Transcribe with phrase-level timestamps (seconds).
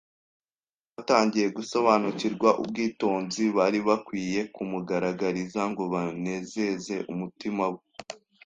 [0.95, 7.81] batangiye gusobanukirwa ubwitonzi bari bakwiye kumugaragariza ngo banezeze umutima we